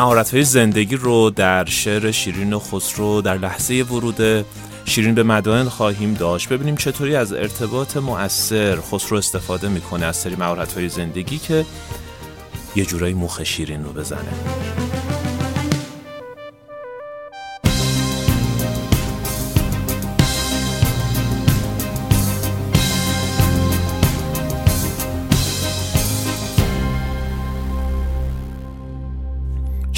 [0.00, 4.46] مهارت های زندگی رو در شعر شیرین خسرو در لحظه ورود
[4.84, 6.48] شیرین به مدائن خواهیم داشت.
[6.48, 11.66] ببینیم چطوری از ارتباط مؤثر خسرو استفاده می‌کنه از سری مهارت های زندگی که
[12.76, 14.89] یه جورایی موخ شیرین رو بزنه.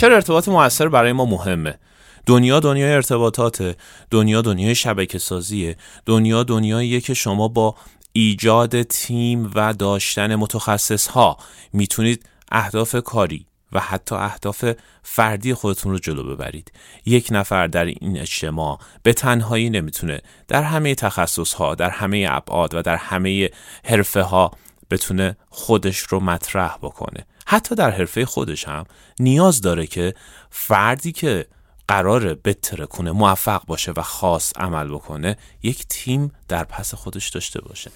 [0.02, 1.78] چرا ارتباط موثر برای ما مهمه؟
[2.26, 3.76] دنیا دنیای ارتباطاته
[4.10, 7.74] دنیا دنیای شبکه سازیه دنیا دنیاییه که شما با
[8.12, 11.36] ایجاد تیم و داشتن متخصص ها
[11.72, 14.64] می‌تونید اهداف کاری و حتی اهداف
[15.02, 16.72] فردی خودتون رو جلو ببرید.
[17.06, 22.74] یک نفر در این اجتماع به تنهایی نمی‌تونه در همه تخصص ها در همه ابعاد
[22.74, 23.50] و در همه
[23.84, 24.50] حرفه ها
[24.90, 27.26] بتونه خودش رو مطرح بکنه.
[27.52, 28.84] حتی در حرفه خودش هم
[29.20, 30.14] نیاز داره که
[30.50, 31.46] فردی که
[31.88, 37.60] قراره بتره کنه موفق باشه و خاص عمل بکنه یک تیم در پس خودش داشته
[37.60, 37.90] باشه.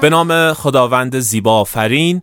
[0.00, 2.22] به نام خداوند زیبا آفرین.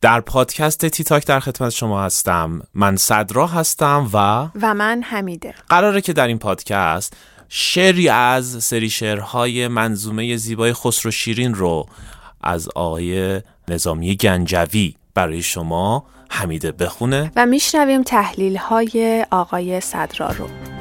[0.00, 2.62] در پادکست تی تاک در خدمت شما هستم.
[2.74, 5.54] من صدرا هستم و و من حمیده.
[5.68, 7.16] قراره که در این پادکست
[7.48, 11.86] شعری از سری شعرهای منظومه زیبای خسرو شیرین رو
[12.42, 13.40] از آقای
[13.72, 14.94] نظامی گنجوی.
[15.14, 17.32] برای شما حمیده بخونه.
[17.36, 20.71] و میشنویم تحلیل های آقای صدرا رو.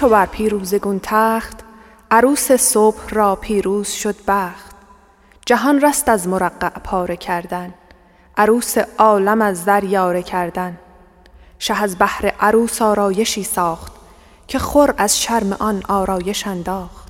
[0.00, 1.58] چو بر پیروزگون تخت
[2.10, 4.76] عروس صبح را پیروز شد بخت.
[5.46, 7.74] جهان رست از مرقع پاره کردن
[8.36, 10.78] عروس عالم از زر یاره کردن.
[11.58, 13.92] شه از بهر عروس آرایشی ساخت
[14.46, 17.08] که خور از شرم آن آرایش انداخت.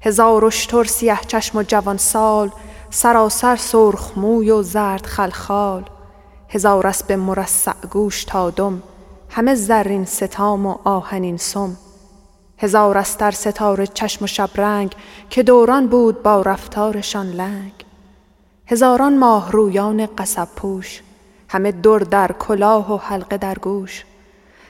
[0.00, 2.50] هزار اشتر سیه چشم و جوان سال
[2.90, 5.84] سراسر سرخ موی و زرد خلخال.
[6.48, 8.82] هزار اسب مرصع گوش تا دم
[9.30, 11.76] همه زرین ستام و آهنین سم.
[12.64, 14.94] هزار استر ستاره چشم و شبرنگ
[15.30, 17.72] که دوران بود با رفتارشان لنگ.
[18.66, 21.02] هزاران ماه رویان قصب پوش
[21.48, 24.04] همه دور در کلاه و حلقه در گوش.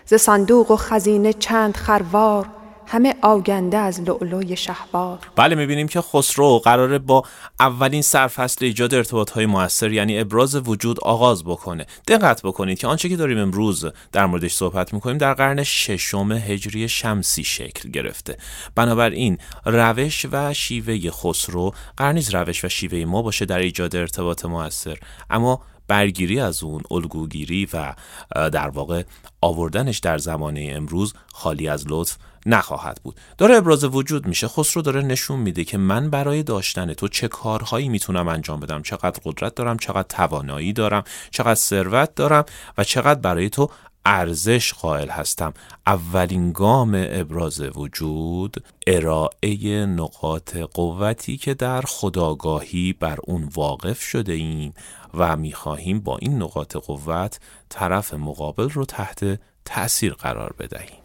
[0.06, 2.46] ز صندوق و خزینه چند خروار
[2.86, 7.22] همه آگنده از لؤلؤی شهوار بله می‌بینیم که خسرو قراره با
[7.60, 11.86] اولین سرفصل ایجاد ارتباط های موثر یعنی ابراز وجود آغاز بکنه.
[12.08, 16.88] دقت بکنید که آنچه که داریم امروز در موردش صحبت می‌کنیم در قرن ششم هجری
[16.88, 18.36] شمسی شکل گرفته.
[18.74, 24.98] بنابراین روش و شیوه خسرو قرنیز روش و شیوه ما باشه در ایجاد ارتباط موثر
[25.30, 27.94] اما برگیری از اون الگوگیری و
[28.34, 29.02] در واقع
[29.40, 33.16] آوردنش در زمانه امروز خالی از لطف نخواهد بود.
[33.38, 34.48] داره ابراز وجود میشه.
[34.48, 38.82] خسرو داره نشون میده که من برای داشتن تو چه کارهایی می‌تونم انجام بدم.
[38.82, 42.44] چقدر قدرت دارم چقدر توانایی دارم چقدر ثروت دارم
[42.78, 43.70] و چقدر برای تو
[44.06, 45.54] ارزش قائل هستم.
[45.86, 54.74] اولین گام ابراز وجود ارائه نقاط قوتی که در خداگاهی بر اون واقف شده ایم
[55.14, 60.98] و می‌خواهیم با این نقاط قوت طرف مقابل رو تحت تأثیر قرار بدهیم.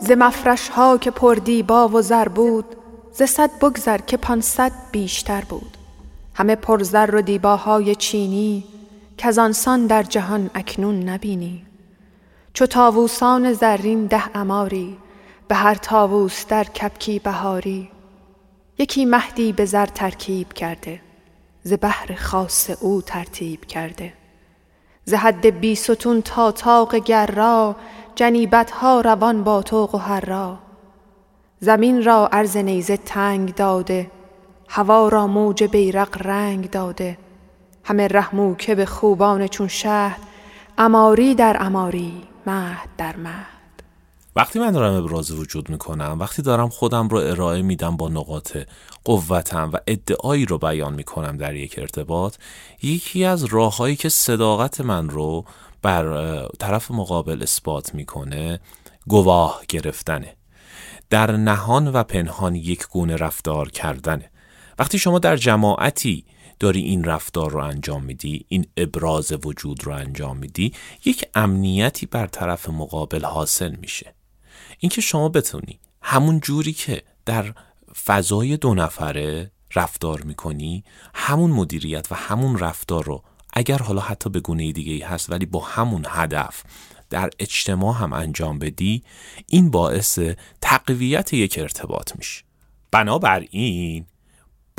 [0.00, 2.64] ز مفرش ها که پر دیبا و زر بود
[3.12, 5.76] ز صد بگذر که پانصد بیشتر بود.
[6.34, 8.64] همه پر زر و دیباهای چینی
[9.16, 11.69] که آنسان در جهان اکنون نبینی.
[12.54, 14.98] چو تاووسان زرین ده اماری
[15.48, 17.90] به هر تاووس در کبکی بهاری.
[18.78, 21.00] یکی مهدی به زر ترکیب کرده
[21.62, 24.12] ز بهر خاص او ترتیب کرده.
[25.04, 27.76] ز حد بیستون تا طاق گرا
[28.14, 30.58] جنیبت ها روان با طوق و هرا
[31.60, 34.10] زمین را عرض نیزه تنگ داده
[34.68, 37.18] هوا را موج بیرق رنگ داده.
[37.84, 40.20] همه رحمو که به خوبان چون شهد
[40.78, 43.60] اماری در اماری مهد در مهد
[44.36, 48.56] وقتی من دارم ابراز وجود می‌کنم وقتی دارم خودم رو ارائه میدم با نقاط
[49.04, 52.36] قوتم و ادعایی رو بیان می‌کنم در یک ارتباط
[52.82, 55.44] یکی از راههایی که صداقت من رو
[55.82, 58.60] بر طرف مقابل اثبات می‌کنه
[59.06, 60.36] گواه گرفتنه.
[61.10, 64.30] در نهان و پنهان یک گونه رفتار کردنه.
[64.78, 66.24] وقتی شما در جماعتی
[66.60, 70.72] داری این رفتار رو انجام میدی این ابراز وجود رو انجام میدی
[71.04, 74.14] یک امنیتی بر طرف مقابل حاصل میشه.
[74.78, 77.54] اینکه شما بتونی همون جوری که در
[78.04, 80.84] فضای دو نفره رفتار می‌کنی
[81.14, 85.46] همون مدیریت و همون رفتار رو اگر حالا حتی به گونه دیگه ای هست ولی
[85.46, 86.62] با همون هدف
[87.10, 89.02] در اجتماع هم انجام بدی
[89.46, 90.18] این باعث
[90.60, 92.42] تقویت یک ارتباط میشه.
[92.90, 94.06] بنابراین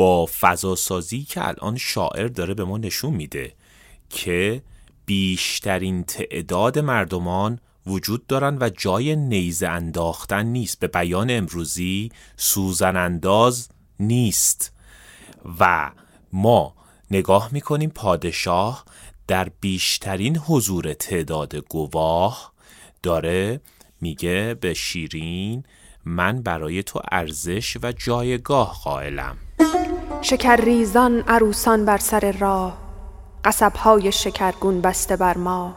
[0.02, 3.54] با فضاسازی که الان شاعر داره به ما نشون میده
[4.10, 4.64] که
[5.06, 13.70] بیشترین تعداد مردمان وجود دارند و جای نیزه انداختن نیست به بیان امروزی سوزن انداز
[14.00, 14.74] نیست.
[15.60, 15.92] و
[16.34, 16.76] ما
[17.12, 18.86] نگاه می‌کنیم پادشاه
[19.28, 22.54] در بیشترین حضور تعداد گواه
[23.04, 23.62] داره
[24.02, 25.64] میگه به شیرین
[26.06, 29.38] من برای تو ارزش و جایگاه قائلم.
[30.24, 32.78] شکر ریزان عروسان بر سر راه
[33.46, 35.76] قصبهای شکرگون بسته بر ما.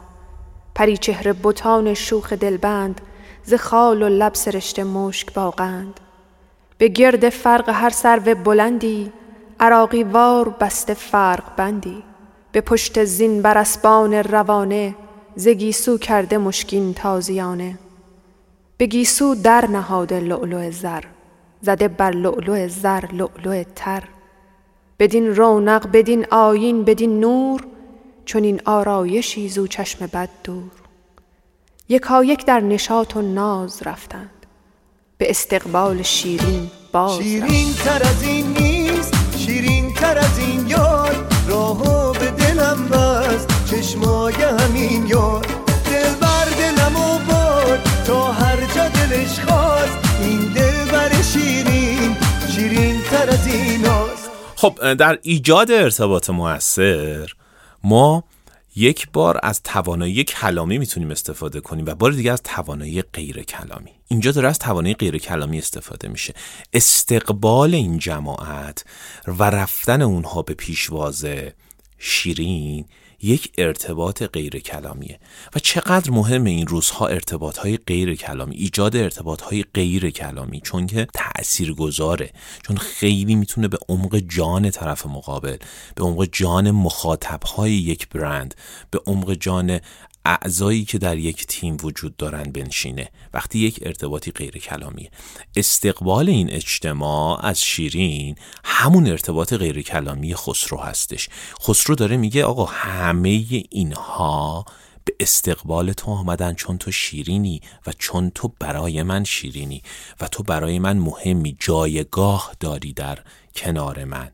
[0.75, 3.01] پری چهره بتان شوخ دلبند
[3.43, 5.99] ز خال و لب سرشته مشک باغند
[6.77, 9.11] به گرد فرق هر سرو بلندی
[9.59, 12.03] عراقی وار بسته فرق بندی.
[12.51, 14.95] به پشت زین بر اسبان روانه
[15.35, 17.77] ز گیسو کرده مشکین تازیانه.
[18.77, 21.03] به گیسو در نهاده لؤلؤ زر
[21.61, 24.03] زده بر لؤلؤ زر لؤلؤ تر.
[24.99, 27.61] بدین رونق بدین آیین بدین نور
[28.25, 30.71] چون این آرایشی زو چشم بد دور.
[31.89, 34.29] یکایک در نشاط و ناز رفتند
[35.17, 42.13] به استقبال شیرین باز شیرین تر از این نیست شیرین تر از این یار راهو
[42.13, 45.45] به دلم بست چشمای همین یار
[45.85, 52.15] دل بر دلم و بار تا هر جا دلش خواست این دل بر شیرین
[52.49, 54.14] شیرین تر از این هاست
[54.65, 57.33] خب در ایجاد ارتباط موثر
[57.83, 58.23] ما
[58.75, 63.91] یک بار از توانایی کلامی می‌تونیم استفاده کنیم و بار دیگه از توانایی غیر کلامی.
[64.07, 66.33] اینجا داره از توانایی غیر کلامی استفاده میشه.
[66.73, 68.85] استقبال این جماعت
[69.27, 71.25] و رفتن اونها به پیشواز
[71.97, 72.85] شیرین
[73.25, 75.19] یک ارتباط غیر کلامیه
[75.55, 80.87] و چقدر مهم این روزها ارتباط های غیر کلامی ایجاد ارتباط های غیر کلامی چون
[80.87, 82.31] که تأثیر گذاره
[82.67, 85.57] چون خیلی می‌تونه به عمق جان طرف مقابل
[85.95, 88.55] به عمق جان مخاطب های یک برند
[88.91, 89.79] به عمق جان
[90.25, 93.09] اعضایی که در یک تیم وجود دارن بنشینه.
[93.33, 95.11] وقتی یک ارتباطی غیر کلامیه
[95.55, 101.29] استقبال این اجتماع از شیرین همون ارتباط غیر کلامی خسرو هستش.
[101.61, 104.65] خسرو داره میگه آقا همه اینها
[105.05, 109.81] به استقبال تو آمدن چون تو شیرینی و چون تو برای من شیرینی
[110.21, 113.19] و تو برای من مهمی جایگاه داری در
[113.55, 114.31] کنار من.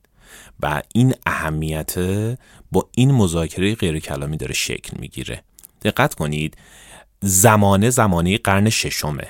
[0.59, 1.95] و این اهمیت
[2.71, 5.43] با این مذاکره غیر کلامی داره شکل می‌گیره.
[5.81, 6.57] دقت کنید
[7.21, 9.27] زمانه زمانه قرن ششمه.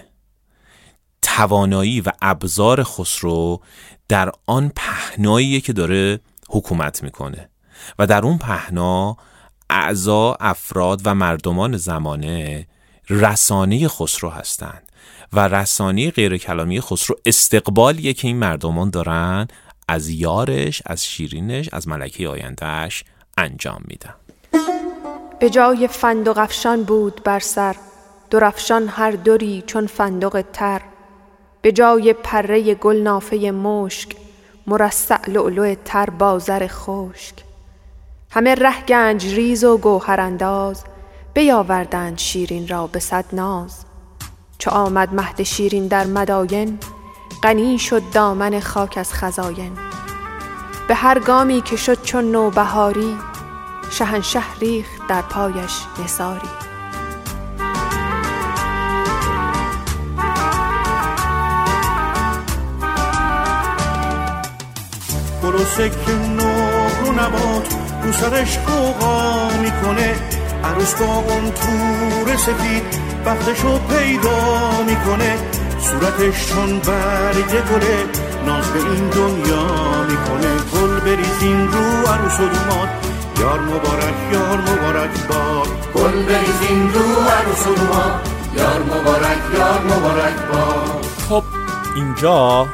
[1.21, 3.62] توانایی و ابزار خسرو
[4.07, 6.19] در پهنایی پهناییه که داره
[6.50, 7.50] حکومت می‌کنه
[8.00, 9.18] و در اون پهنا
[9.69, 12.68] اعضا افراد و مردمان زمانه
[13.09, 14.92] رسانه خسرو هستند
[15.33, 19.47] و رسانه غیر کلامی خسرو استقبالیه که این مردمان دارن
[19.88, 23.04] از یارش از شیرینش از ملکه آیندهش
[23.37, 24.14] انجام میدن.
[25.42, 27.76] به جای فندق افشان بود بر سر
[28.30, 30.81] درفشان هر دوری چون فندق تر.
[31.62, 34.16] به جای پره گل نافه مشک
[34.68, 37.33] مرصع لؤلؤ تر بازر خشک.
[38.31, 40.83] همه ره گنج ریز و گوهر انداز
[41.33, 43.86] بیاوردند شیرین را به صد ناز.
[44.57, 46.78] چو آمد مهد شیرین در مداین
[47.44, 49.78] غنی شد دامن خاک از خزاین.
[50.88, 53.31] به هر گامی که شد چون نوبهاری
[53.92, 56.50] شهنشه ریخت در پایش نساری
[65.44, 70.16] گل و سکه نور نبات رو سرش قوقا می‌کنه
[70.64, 72.83] عروس با اون تور سفید
[73.26, 75.38] وقتشو پیدا می‌کنه
[75.80, 78.06] صورتش چون برگ گله
[78.45, 79.66] ناز به این دنیا
[80.10, 80.56] می‌کنه.
[80.74, 83.10] گل بریزین رو عروس و دومات
[83.42, 85.64] یار مبارک یار مبارک با.
[85.95, 87.71] گل بریزین رو عروس و
[88.57, 91.02] یار مبارک یار مبارک با.
[91.30, 91.44] خب
[91.95, 92.68] اینجا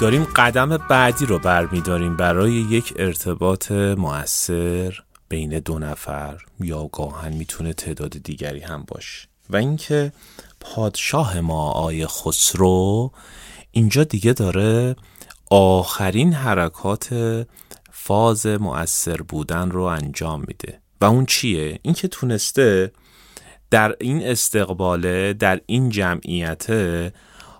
[0.00, 6.36] داریم قدم بعدی رو برمیداریم برای یک ارتباط مؤثر بین دو نفر.
[6.60, 9.28] یا گاهن می‌تونه تعداد دیگری هم باشه.
[9.50, 10.12] و اینکه
[10.60, 13.10] پادشاه ما آی خسرو
[13.70, 14.96] اینجا دیگه داره
[15.50, 17.08] آخرین حرکات
[17.98, 22.92] فاز مؤثر بودن رو انجام میده و اون چیه؟ اینکه تونسته
[23.70, 26.66] در این استقباله در این جمعیت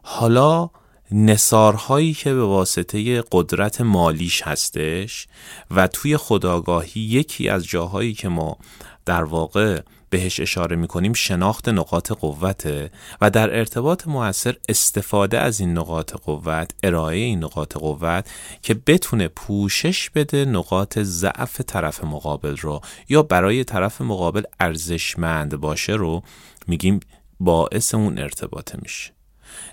[0.03, 0.71] حالا
[1.13, 5.29] نصارهایی که به واسطه قدرت مالیش هستش
[5.71, 8.59] و توی خداگاهی یکی از جاهایی که ما
[9.05, 15.79] در واقع بهش اشاره می‌کنیم شناخت نقاط قوته و در ارتباط موثر استفاده از این
[15.79, 18.31] نقاط قوت ارائه این نقاط قوت
[18.63, 25.93] که بتونه پوشش بده نقاط ضعف طرف مقابل رو یا برای طرف مقابل ارزشمند باشه
[25.93, 26.23] رو
[26.67, 27.01] میگیم
[27.41, 29.13] باعث اون ارتباطه میشه.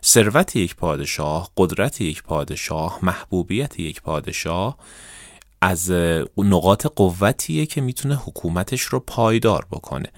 [0.04, 4.78] ثروت یک پادشاه قدرت یک پادشاه محبوبیت یک پادشاه
[5.64, 5.92] از
[6.38, 10.10] نقاط قوتیه که می‌تونه حکومتش رو پایدار بکنه.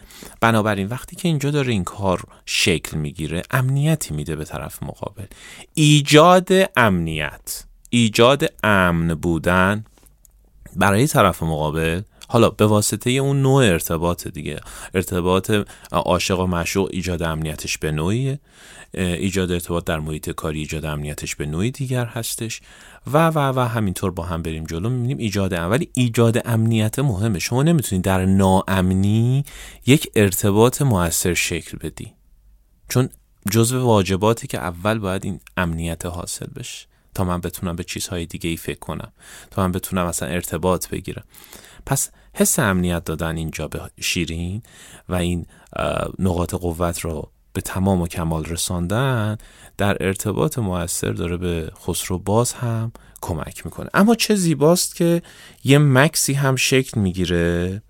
[0.41, 5.25] بنابراین وقتی که اینجا داره این کار شکل می‌گیره امنیتی میده به طرف مقابل.
[5.73, 9.85] ایجاد امنیت ایجاد امن بودن
[10.75, 14.59] برای طرف مقابل حالا به واسطه اون نوع ارتباط دیگه
[14.93, 15.51] ارتباط
[15.91, 18.39] عاشق و معشوق ایجاد امنیتش به نوعیه
[18.93, 22.61] ایجاد ارتباط در محیط کاری ایجاد امنیتش به نوعی دیگر هستش
[23.13, 27.39] و و و همینطور با هم بریم جلو می‌بینیم ایجاد ولی ایجاد امنیت مهمه.
[27.39, 29.45] شما نمی‌تونید در ناامنی
[29.85, 32.13] یک ارتباط موثر شکل بدی.
[32.89, 33.09] چون
[33.51, 36.87] جزو واجباتی که اول باید این امنیت حاصل بشه.
[37.13, 39.11] تا من بتونم به چیزهای دیگه ای فکر کنم.
[39.51, 41.23] تا من بتونم مثلا ارتباط بگیرم.
[41.85, 44.63] پس حس امنیت دادن اینجا به شیرین
[45.09, 45.45] و این
[46.19, 49.37] نقاط قوت رو به تمام و کمال رساندن
[49.77, 53.89] در ارتباط موثر داره به خسرو باز هم کمک می‌کنه.
[53.93, 55.21] اما چه زیباست که
[55.63, 57.81] یه مکسی هم شکل می‌گیره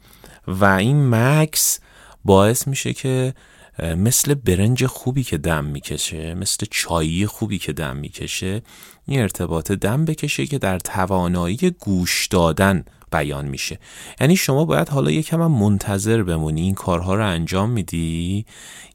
[0.47, 1.79] و این مکس
[2.25, 3.33] باعث میشه که
[3.79, 8.61] مثل برنج خوبی که دم می‌کشه مثل چایی خوبی که دم می‌کشه
[9.07, 12.85] این ارتباط دم بکشه که در توانایی گوش دادن
[13.15, 13.79] بیان میشه.
[14.22, 18.45] یعنی شما باید حالا یکم هم منتظر بمونی این کارها رو انجام میدی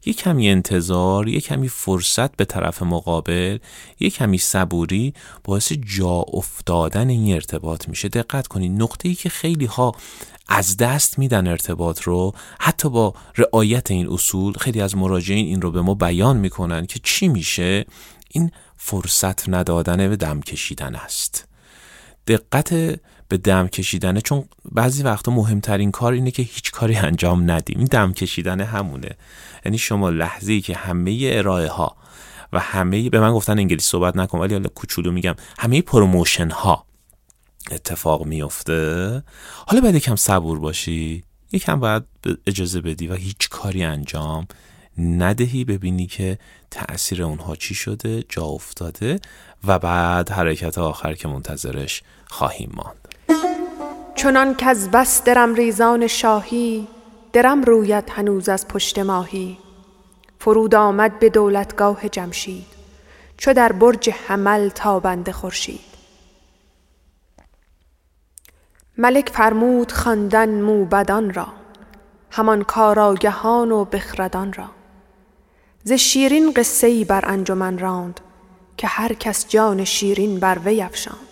[0.05, 3.57] یه کمی انتظار یه کمی فرصت به طرف مقابل
[3.99, 5.13] یه کمی صبوری
[5.43, 8.09] باعث جا افتادن این ارتباط میشه.
[8.09, 9.91] دقت کنید نقطه ای که خیلی ها
[10.47, 15.71] از دست میدن ارتباط رو حتی با رعایت این اصول خیلی از مراجعین این رو
[15.71, 17.85] به ما بیان می‌کنن که چی میشه؟
[18.29, 21.47] این فرصت ندادن به دم کشیدن است.
[22.27, 22.99] دقت
[23.31, 27.77] به دم کشیدنه چون بعضی وقتا مهمترین کار اینه که هیچ کاری انجام ندیم.
[27.77, 29.09] این دم کشیدن همونه.
[29.65, 31.95] یعنی شما لحظه ای که همه ارائه ها
[32.53, 36.85] و همه به من گفتن انگلیسی صحبت نکن ولی حالا کوچولو میگم همه promotion ها
[37.71, 39.23] اتفاق میفته
[39.67, 42.03] حالا باید یکم صبور باشی یکم باید
[42.47, 44.47] اجازه بدی و هیچ کاری انجام
[44.97, 46.37] ندهی ببینی که
[46.71, 49.19] تأثیر اونها چی شده جا افتاده
[49.67, 53.00] و بعد حرکت آخر که منتظرش خواهیم ماند.
[54.15, 56.87] چنان که از بس درم ریزان شاهی
[57.33, 59.57] درم رویت هنوز از پشت ماهی.
[60.39, 62.65] فرود آمد به دولتگاه جمشید
[63.37, 65.91] چو در برج حمل تابنده خورشید.
[68.97, 71.47] ملک فرمود خواندن موبدان را
[72.31, 74.67] همان کاراگهان و بخردان را.
[75.83, 78.19] ز شیرین قصه ای بر انجمن راند
[78.77, 81.30] که هر کس جان شیرین بر وی افشاند.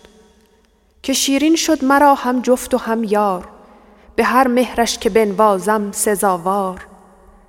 [1.02, 3.48] که شیرین شد مرا هم جفت و هم یار
[4.16, 6.86] به هر مهرش که بنوازم سزاوار.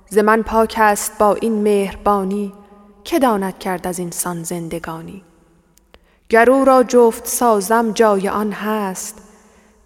[0.08, 2.52] ز من پاک است با این مهربانی
[3.04, 5.22] که داند کرد از اینسان زندگانی.
[6.28, 9.22] گرو را جفت سازم جای آن هست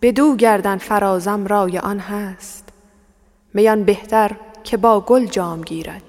[0.03, 2.69] بدو گردن فرازم رای آن هست.
[3.55, 6.03] میان بهتر که با گل جام گیرد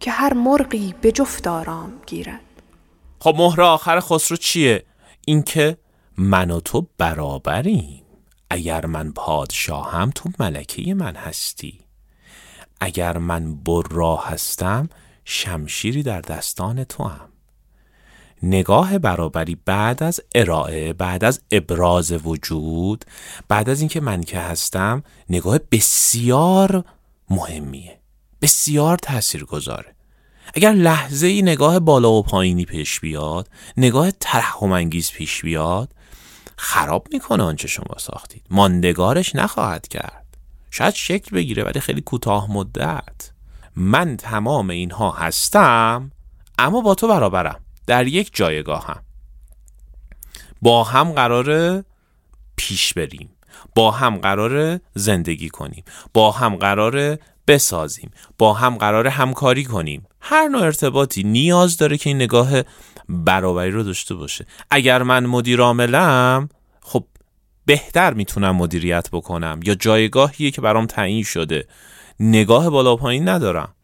[0.00, 2.40] که هر مرغی به جفت آرام گیرد.
[3.20, 4.84] خب مهر آخر خسرو چیه؟
[5.24, 5.76] اینکه
[6.20, 8.02] من و تو برابریم.
[8.50, 11.80] اگر من پادشاهم تو ملکه من هستی.
[12.80, 14.88] اگر من برا هستم
[15.24, 17.28] شمشیری در دستان تو هم
[18.42, 23.04] نگاه برابری بعد از ارائه بعد از ابراز وجود
[23.48, 26.84] بعد از اینکه من که هستم نگاه بسیار
[27.30, 27.98] مهمیه.
[28.42, 29.94] بسیار تأثیر گذاره
[30.54, 35.94] اگر لحظه ای نگاه بالا و پایینی پیش بیاد نگاه ترحم انگیز پیش بیاد
[36.60, 38.42] خراب می‌کنه آنچه شما ساختید.
[38.50, 40.24] ماندگارش نخواهد کرد.
[40.70, 43.30] شاید شکل بگیره ولی خیلی کوتاه مدت.
[43.76, 46.10] من تمام اینها هستم
[46.58, 47.60] اما با تو برابرم.
[47.86, 49.02] در یک جایگاه هم
[50.62, 51.84] با هم قرار
[52.56, 53.30] پیش بریم.
[53.74, 55.84] با هم قرار زندگی کنیم.
[56.14, 58.10] با هم قرار بسازیم.
[58.38, 60.06] با هم قرار همکاری کنیم.
[60.20, 62.62] هر نوع ارتباطی نیاز داره که این نگاه
[63.08, 64.46] برابری رو داشته باشه.
[64.70, 66.48] اگر من مدیر عاملم
[66.80, 67.04] خب
[67.66, 69.60] بهتر می‌تونم مدیریت بکنم.
[69.64, 71.66] یا جایگاهیه که برام تعیین شده.
[72.20, 73.74] نگاه بالا پایین ندارم.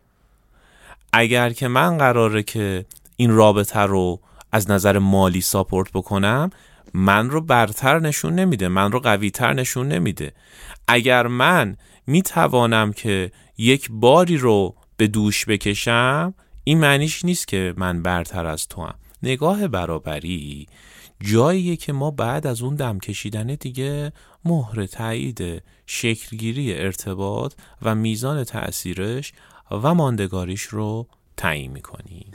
[1.12, 4.20] اگر که من قراره که این رابطه رو
[4.52, 6.50] از نظر مالی ساپورت بکنم
[6.94, 8.68] من رو برتر نشون نمیده.
[8.68, 10.32] من رو قویتر نشون نمیده.
[10.88, 11.76] اگر من
[12.06, 18.68] می‌توانم که یک باری رو به دوش بکشم این معنیش نیست که من برتر از
[18.68, 18.94] تو هم.
[19.24, 20.66] نگاه برابری
[21.20, 24.12] جاییه که ما بعد از اون دم کشیدن دیگه
[24.44, 27.52] مهر تایید شکلگیری ارتباط
[27.82, 29.32] و میزان تأثیرش
[29.70, 32.32] و ماندگاریش رو تعیین می‌کنیم.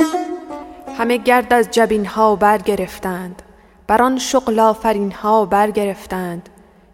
[0.97, 3.41] همه گرد از جبین ها برگرفتند.
[3.87, 6.49] بر آن شغل آفرین ها برگرفتند.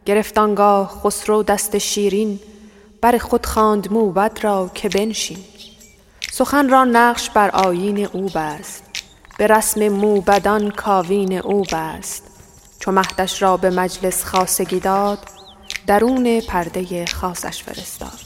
[0.06, 2.40] گرفتانگاه خسرو دست شیرین
[3.02, 5.38] بر خود خواند موبد را که بنشین.
[6.32, 8.95] سخن را نقش بر آیین او بست.
[9.38, 12.24] به رسم موبدان کاوین او بست.
[12.80, 15.20] چو مهدش را به مجلس خاصگی داد
[15.88, 18.20] درون پرده خاصش فرستاد.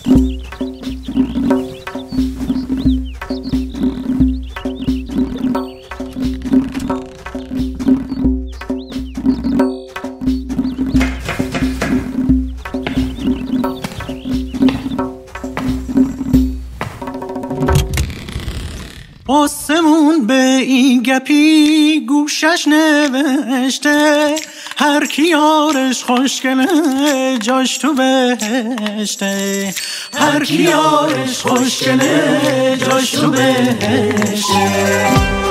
[19.29, 24.36] آسمون به این گپی گوشش نوشته
[24.77, 26.67] هر کی یارش خوشگله
[27.41, 29.74] جاش تو بهشته.
[30.13, 35.48] هر کی یارش خوشگله جاش تو بهشته.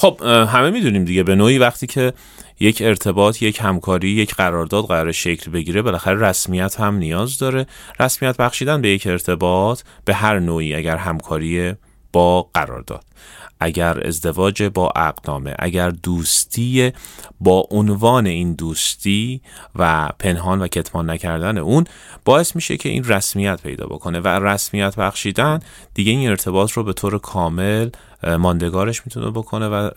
[0.00, 2.12] خب همه می‌دونیم دیگه به نوعی وقتی که
[2.60, 7.66] یک ارتباط یک همکاری یک قرارداد قرار شکل بگیره بالاخره رسمیت هم نیاز داره.
[8.00, 11.74] رسمیت بخشیدن به یک ارتباط به هر نوعی اگر همکاری
[12.12, 13.04] با قرارداد
[13.60, 16.92] اگر ازدواج با عقدنامه اگر دوستی
[17.40, 19.40] با عنوان این دوستی
[19.76, 21.84] و پنهان و کتمان نکردن اون
[22.24, 24.20] باعث میشه که این رسمیت پیدا بکنه.
[24.20, 25.60] و رسمیت بخشیدن
[25.94, 27.90] دیگه این ارتباط رو به طور کامل
[28.22, 29.90] ماندگارش می‌تونه بکنه و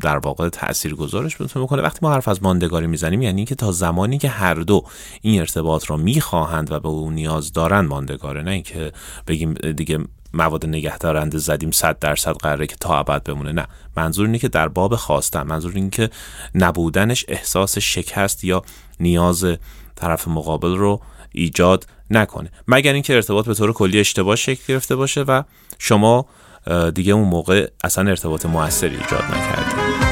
[0.00, 1.82] در واقع تأثیر گذارش می‌تونه بکنه.
[1.82, 4.84] وقتی ما حرف از ماندگاری می‌زنیم یعنی که تا زمانی که هر دو
[5.22, 8.92] این ارتباط رو می‌خواهند و به اون نیاز دارن ماندگاره نه اینکه
[9.26, 9.98] بگیم دیگه
[10.34, 13.52] مواد نگهدارنده زدیم 100 درصد قراره که تا ابد بمونه.
[13.52, 13.66] نه.
[13.96, 16.10] منظور اینه که در باب خواستن منظور اینه که
[16.54, 18.62] نبودنش احساس شکست یا
[19.00, 19.46] نیاز
[19.96, 21.00] طرف مقابل رو
[21.32, 22.50] ایجاد نکنه.
[22.68, 25.42] مگر اینکه ارتباط به طور کلی اشتباه شکل گرفته باشه و
[25.78, 26.26] شما
[26.94, 30.08] دیگه اون موقع اصلا ارتباط موثری ایجاد نکردید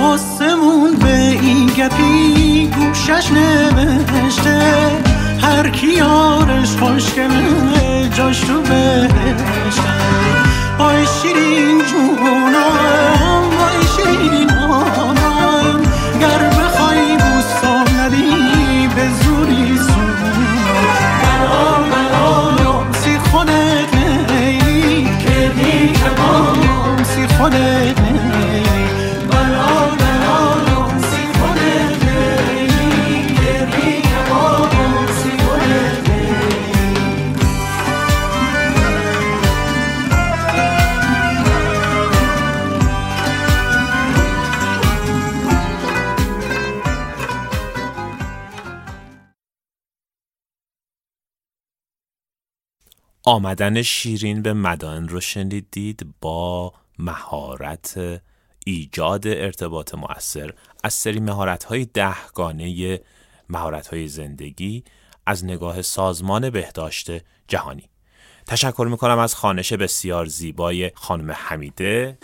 [0.00, 4.90] آسمون به این گپی گوشش نوشته
[5.42, 8.62] هر کی یارش خوشگله جاش تو
[53.28, 58.20] آمدن شیرین به مدائن رو شنیدید با مهارت
[58.66, 60.52] ایجاد ارتباط مؤثر.
[60.84, 63.00] از سری مهارت های دهگانه
[63.48, 64.84] مهارت های زندگی
[65.26, 67.10] از نگاه سازمان بهداشت
[67.48, 67.88] جهانی.
[68.46, 72.18] تشکر می‌کنم از خانش بسیار زیبای خانم حمیده.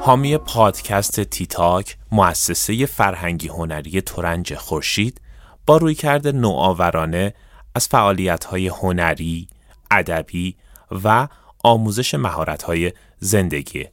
[0.00, 5.20] حامی پادکست تیتاک مؤسسه فرهنگی هنری ترنج خورشید
[5.66, 7.34] با روی کرده نوآورانه
[7.74, 7.88] از
[8.50, 9.48] های هنری،
[9.90, 10.56] ادبی
[11.04, 11.28] و
[11.64, 12.14] آموزش
[12.66, 13.86] های زندگی.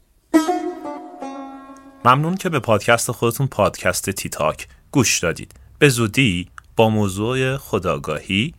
[2.06, 5.54] ممنون که به پادکست خودتون پادکست تیتاک گوش دادید.
[5.80, 8.54] به زودی با موضوع خداگاهی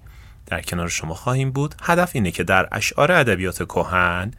[0.46, 1.74] در کنار شما خواهیم بود.
[1.82, 4.30] هدف اینه که در اشعار ادبیات کهن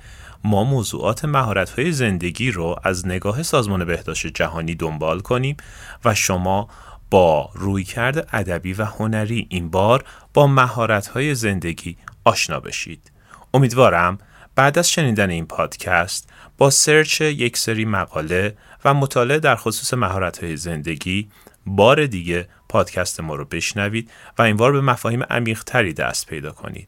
[0.44, 5.58] ما موضوعات های زندگی رو از نگاه سازمان بهداشت جهانی دنبال کنیم
[6.06, 6.68] و شما
[7.14, 13.12] با رویکرد ادبی و هنری این بار با مهارت‌های زندگی آشنا بشید.
[13.54, 14.18] امیدوارم
[14.56, 20.56] بعد از شنیدن این پادکست با سرچ یک سری مقاله و مطالعه در خصوص مهارت
[20.56, 21.30] زندگی
[21.66, 26.88] بار دیگه پادکست ما رو بشنوید و این بار به مفاهیم عمیقتری دست پیدا کنید.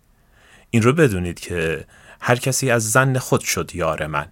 [0.70, 1.86] این رو بدونید که
[2.22, 4.28] هر کسی از زن خود شد یار من.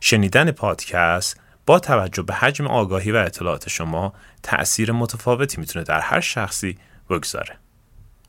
[0.00, 6.20] شنیدن پادکست با توجه به حجم آگاهی و اطلاعات شما تأثیر متفاوتی می‌تونه در هر
[6.20, 6.78] شخصی
[7.10, 7.56] بگذاره.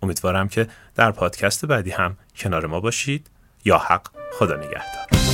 [0.01, 3.29] امیدوارم که در پادکست بعدی هم کنار ما باشید.
[3.65, 5.30] یا حق خدا نگهدار.